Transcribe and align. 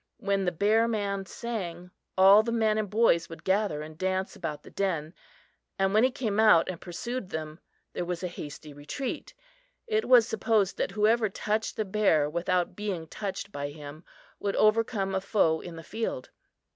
When 0.17 0.45
the 0.45 0.51
bear 0.51 0.87
man 0.87 1.27
sang, 1.27 1.91
all 2.17 2.41
the 2.41 2.51
men 2.51 2.79
and 2.79 2.89
boys 2.89 3.29
would 3.29 3.43
gather 3.43 3.83
and 3.83 3.99
dance 3.99 4.35
about 4.35 4.63
the 4.63 4.71
den; 4.71 5.13
and 5.77 5.93
when 5.93 6.03
he 6.03 6.09
came 6.09 6.39
out 6.39 6.67
and 6.69 6.81
pursued 6.81 7.29
them 7.29 7.59
there 7.93 8.03
was 8.03 8.23
a 8.23 8.27
hasty 8.27 8.73
retreat. 8.73 9.35
It 9.85 10.05
was 10.09 10.27
supposed 10.27 10.77
that 10.77 10.89
whoever 10.89 11.29
touched 11.29 11.75
the 11.75 11.85
bear 11.85 12.27
without 12.27 12.75
being 12.75 13.05
touched 13.05 13.51
by 13.51 13.69
him 13.69 14.03
would 14.39 14.55
overcome 14.55 15.13
a 15.13 15.21
foe 15.21 15.59
in 15.59 15.75
the 15.75 15.83
field. 15.83 16.31